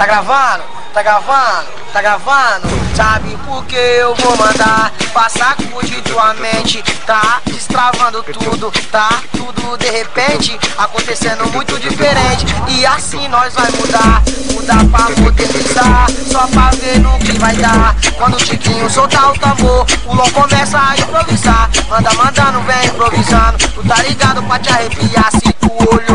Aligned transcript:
Tá 0.00 0.06
gravando? 0.06 0.64
Tá 0.94 1.02
gravando? 1.02 1.68
Tá 1.92 2.00
gravando? 2.00 2.68
Sabe 2.96 3.36
por 3.44 3.62
que 3.66 3.76
eu 3.76 4.14
vou 4.14 4.34
mandar 4.34 4.90
passar 5.12 5.54
de 5.58 6.00
tua 6.00 6.32
mente? 6.32 6.82
Tá 7.06 7.42
destravando 7.44 8.22
tudo, 8.22 8.72
tá 8.90 9.10
tudo 9.30 9.76
de 9.76 9.90
repente 9.90 10.58
acontecendo 10.78 11.46
muito 11.52 11.78
diferente. 11.78 12.46
E 12.68 12.86
assim 12.86 13.28
nós 13.28 13.52
vai 13.52 13.70
mudar, 13.72 14.22
mudar 14.54 14.84
pra 14.86 15.22
modernizar, 15.22 16.06
só 16.32 16.46
pra 16.46 16.70
ver 16.70 16.98
no 17.00 17.18
que 17.18 17.32
vai 17.38 17.54
dar. 17.56 17.94
Quando 18.16 18.38
o 18.38 18.42
Tiquinho 18.42 18.88
soltar 18.88 19.32
o 19.32 19.38
tambor, 19.38 19.84
o 20.06 20.14
Lon 20.14 20.30
começa 20.30 20.78
a 20.78 20.96
improvisar. 20.96 21.68
Manda, 21.90 22.10
manda, 22.14 22.52
não 22.52 22.62
vem 22.62 22.86
improvisando. 22.86 23.58
Tu 23.58 23.86
tá 23.86 24.02
ligado 24.02 24.42
pra 24.44 24.58
te 24.58 24.70
arrepiar 24.70 25.30
se 25.30 25.52
tu 25.52 25.70
olhou, 25.92 26.09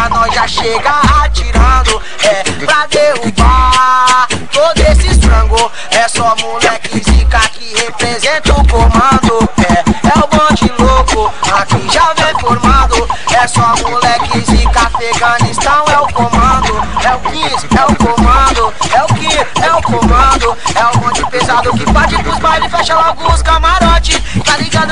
passar, 0.00 0.10
nós 0.10 0.34
já 0.34 0.46
chega 0.46 0.90
atirando. 1.22 2.00
É 2.22 2.42
pra 2.64 2.86
derrubar 2.86 4.28
todo 4.52 4.80
esse 4.80 5.08
estrango. 5.08 5.70
É 5.90 6.08
só 6.08 6.34
moleque 6.36 7.02
zica 7.02 7.40
que 7.50 7.74
representa 7.78 8.52
o 8.52 8.66
comando. 8.68 9.48
É, 9.58 10.08
é 10.08 10.18
o 10.18 10.28
bonde 10.28 10.72
louco, 10.78 11.32
aqui 11.52 11.92
já 11.92 12.14
vem 12.14 12.40
formado. 12.40 13.08
É 13.32 13.46
só 13.46 13.74
moleque 13.82 14.40
zica, 14.40 14.80
Afeganistão 14.80 15.84
é 15.88 15.98
o 15.98 16.06
comando. 16.12 16.80
É 17.04 17.14
o 17.14 17.20
15, 17.20 17.68
é 17.76 17.84
o 17.84 17.96
comando. 17.96 18.74
É 18.92 19.02
o 19.02 19.06
que? 19.14 19.62
É 19.62 19.72
o 19.72 19.82
comando. 19.82 20.56
É 20.74 20.86
o 20.86 20.98
bonde 20.98 21.26
pesado 21.26 21.72
que 21.74 21.92
parte 21.92 22.22
pros 22.22 22.38
bailes, 22.38 22.70
fecha 22.70 22.94
logo 22.94 23.32
os 23.32 23.42
camarote. 23.42 24.20
Tá 24.44 24.56
ligado 24.56 24.89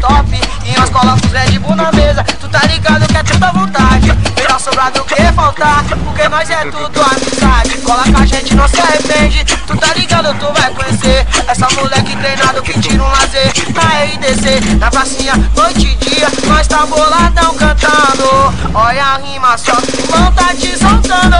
top. 0.00 0.40
E 0.64 0.78
nós 0.78 0.90
colocamos 0.90 1.32
Red 1.32 1.58
Bull 1.58 1.76
na 1.76 1.92
mesa. 1.92 2.24
Tu 2.24 2.48
tá 2.48 2.60
ligado 2.66 3.06
que 3.06 3.16
é 3.16 3.22
tudo 3.22 3.44
à 3.44 3.52
vontade. 3.52 4.12
Melhor 4.36 4.60
sobrar 4.60 4.90
do 4.92 5.04
que 5.04 5.22
faltar, 5.32 5.84
porque 5.84 6.28
nós 6.28 6.50
é 6.50 6.64
tudo 6.70 7.00
amizade. 7.02 7.78
Cola 7.78 8.04
com 8.04 8.22
a 8.22 8.26
gente, 8.26 8.54
não 8.54 8.68
se 8.68 8.80
arrepende. 8.80 9.44
Tu 9.44 9.76
tá 9.76 9.94
ligado, 9.94 10.34
tu 10.38 10.52
vai 10.52 10.70
conhecer. 10.74 11.26
Essa 11.46 11.68
moleque 11.74 12.16
treinado 12.16 12.62
que 12.62 12.78
tira 12.80 13.02
um 13.02 13.08
lazer 13.08 13.52
na 13.74 14.04
RDC, 14.04 14.76
na 14.78 14.90
pracinha, 14.90 15.34
noite 15.54 15.86
e 15.86 16.04
dia. 16.04 16.28
Nós 16.46 16.66
tá 16.66 16.86
boladão 16.86 17.54
cantando. 17.54 18.54
Olha 18.74 19.04
a 19.04 19.16
rima 19.18 19.56
só, 19.58 19.76
não 20.10 20.32
tá 20.32 20.54
te 20.54 20.76
soltando. 20.78 21.36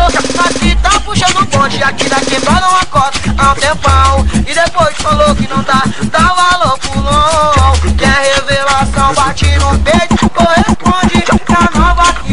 Aqui 0.47 0.77
tá 0.77 1.01
puxando 1.01 1.41
o 1.41 1.47
bonde, 1.47 1.83
aqui 1.83 2.09
tá 2.09 2.21
quebrando 2.21 2.67
uma 2.69 2.85
cota 2.87 3.19
há 3.39 3.53
um 3.53 3.55
tempão. 3.55 4.27
E 4.47 4.55
depois 4.55 4.97
falou 4.99 5.35
que 5.35 5.49
não 5.49 5.63
dá, 5.63 5.83
dá 6.11 6.35
valor 6.35 6.76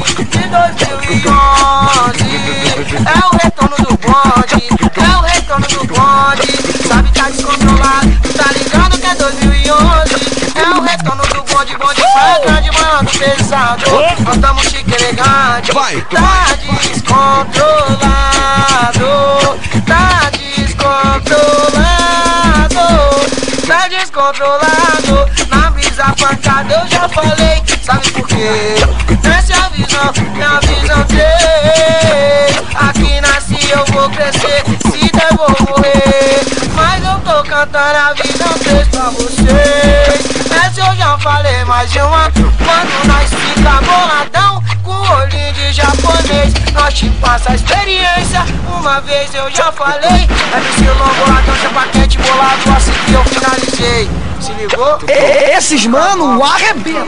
de 0.03 0.25
2011. 0.25 0.43
É 3.05 3.25
o 3.25 3.29
retorno 3.41 3.75
do 3.77 3.97
bonde, 3.97 4.67
é 4.97 5.17
o 5.17 5.21
retorno 5.21 5.65
do 5.67 5.85
bonde. 5.87 6.43
Sabe, 6.87 7.09
tá 7.11 7.29
descontrolado, 7.29 8.11
tá 8.35 8.51
ligado 8.51 8.97
que 8.99 9.07
é 9.07 9.15
2011. 9.15 10.15
É 10.55 10.69
o 10.77 10.81
retorno 10.81 11.23
do 11.23 11.41
bonde, 11.43 11.77
bonde 11.77 12.01
sai 12.01 12.41
grande, 12.41 12.69
mano, 12.71 13.09
pesado. 13.17 13.83
Nós 14.25 14.37
tamo 14.37 14.61
chique 14.63 14.93
elegante, 14.93 15.71
tá 15.71 15.89
descontrolado, 16.81 19.02
descontrolado. 24.23 25.29
Na 25.49 25.69
brisa 25.71 26.05
pancada 26.17 26.73
eu 26.73 26.87
já 26.87 27.09
falei, 27.09 27.61
sabe 27.81 28.09
por 28.11 28.27
quê? 28.27 28.75
Essa 29.37 29.53
é 29.53 29.57
a 29.57 29.69
visão, 29.69 30.13
minha 30.33 30.59
visão 30.61 31.03
três. 31.05 32.63
Aqui 32.75 33.21
nasci 33.21 33.69
eu 33.69 33.85
vou 33.93 34.09
crescer, 34.09 34.63
se 34.81 35.11
der 35.11 35.35
vou 35.35 35.49
morrer. 35.67 36.41
Mas 36.73 37.03
eu 37.03 37.19
tô 37.19 37.43
cantando 37.43 37.97
a 37.97 38.13
visão 38.13 38.53
três 38.59 38.87
pra 38.87 39.09
vocês. 39.09 40.43
Essa 40.65 40.79
eu 40.79 40.95
já 40.95 41.17
falei 41.19 41.65
mais 41.65 41.91
de 41.91 41.99
uma. 41.99 42.31
Quando 42.31 43.07
nós 43.07 43.29
fica 43.29 43.81
boladão, 43.81 44.52
passa 47.21 47.51
a 47.51 47.55
experiência. 47.55 48.43
Uma 48.67 48.99
vez 48.99 49.33
eu 49.33 49.49
já 49.51 49.71
falei, 49.71 50.09
MC 50.09 50.89
Longo 50.99 51.15
boladão, 51.15 51.55
chapa 51.55 51.87
quente, 51.93 52.17
bolado, 52.17 52.71
assim 52.75 52.91
que 53.05 53.13
eu 53.13 53.23
finalizei. 53.23 54.09
Se 54.41 54.51
ligou? 54.51 54.99
Esses 55.07 55.85
mano 55.87 56.43
arrebentam. 56.43 57.07